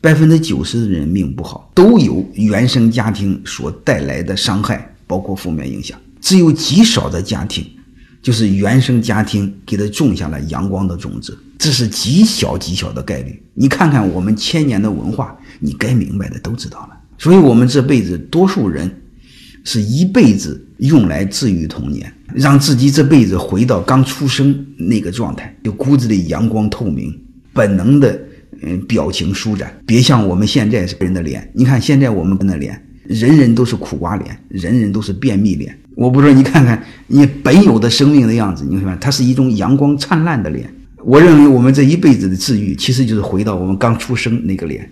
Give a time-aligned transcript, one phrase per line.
[0.00, 5.98] 百分之九十的人命不好，都有原生家庭所带来的伤害，包括负面影响。
[6.20, 7.66] 只有极少的家庭，
[8.22, 13.42] 就是原生家庭给他种下了阳光的种子，这是极小极小的概率。
[13.54, 16.96] 你看看我们千年的文化，你该明白的都知道了。
[17.18, 18.90] 所以，我们这辈子多数人
[19.64, 27.14] 是一辈子用来治愈童年，让自己这辈子回到刚出生那个状态，就骨子里阳光透明，
[27.52, 28.18] 本能的
[28.62, 31.50] 嗯表情舒展，别像我们现在人的脸。
[31.54, 35.76] 你看现在我们的脸，人人都是苦瓜脸，人人都是便秘脸。
[35.96, 40.72] 我不说，你看看你本有的生命的样子，你看它是一种阳光灿烂的脸。
[41.04, 44.88] 我认为我们这一辈子的治愈，其实就是回到我们刚出生那个脸。